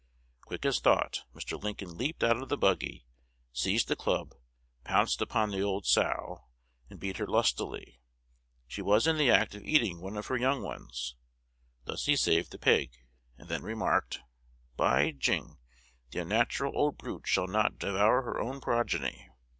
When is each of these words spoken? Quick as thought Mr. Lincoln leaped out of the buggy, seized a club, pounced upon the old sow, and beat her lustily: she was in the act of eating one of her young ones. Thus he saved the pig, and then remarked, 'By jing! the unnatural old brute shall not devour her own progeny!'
Quick 0.45 0.65
as 0.65 0.79
thought 0.79 1.25
Mr. 1.35 1.61
Lincoln 1.61 1.95
leaped 1.95 2.23
out 2.23 2.41
of 2.41 2.49
the 2.49 2.57
buggy, 2.57 3.05
seized 3.53 3.91
a 3.91 3.95
club, 3.95 4.33
pounced 4.83 5.21
upon 5.21 5.51
the 5.51 5.61
old 5.61 5.85
sow, 5.85 6.47
and 6.89 6.99
beat 6.99 7.17
her 7.17 7.27
lustily: 7.27 7.99
she 8.67 8.81
was 8.81 9.05
in 9.05 9.17
the 9.17 9.29
act 9.29 9.53
of 9.53 9.61
eating 9.63 10.01
one 10.01 10.17
of 10.17 10.25
her 10.25 10.37
young 10.37 10.63
ones. 10.63 11.15
Thus 11.85 12.07
he 12.07 12.15
saved 12.15 12.49
the 12.49 12.57
pig, 12.57 12.93
and 13.37 13.47
then 13.47 13.61
remarked, 13.61 14.21
'By 14.75 15.11
jing! 15.11 15.59
the 16.09 16.21
unnatural 16.21 16.75
old 16.75 16.97
brute 16.97 17.27
shall 17.27 17.45
not 17.45 17.77
devour 17.77 18.23
her 18.23 18.39
own 18.41 18.59
progeny!' 18.59 19.29